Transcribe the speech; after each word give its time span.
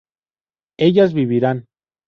ellas 0.79 1.13
vivirán 1.13 1.67